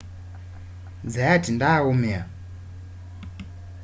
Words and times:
zayat 1.13 1.45
ndaaumia 1.55 2.21